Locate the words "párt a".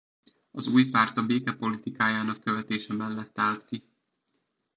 0.89-1.25